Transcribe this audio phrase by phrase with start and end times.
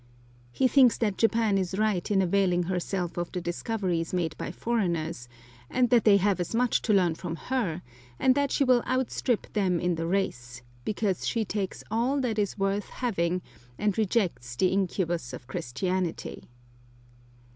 [0.51, 5.29] He thinks that Japan is right in availing herself of the discoveries made by foreigners,
[5.69, 7.83] that they have as much to learn from her,
[8.17, 12.57] and that she will outstrip them in the race, because she takes all that is
[12.57, 13.43] worth having,
[13.77, 16.49] and rejects the incubus of Christianity.